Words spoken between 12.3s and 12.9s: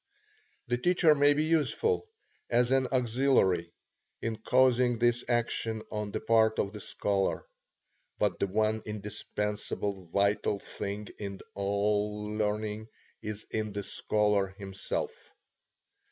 learning,